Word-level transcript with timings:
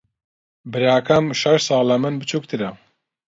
براکەم 0.71 1.25
شەش 1.41 1.59
ساڵ 1.67 1.81
لە 1.89 1.95
من 2.01 2.13
بچووکترە. 2.19 2.69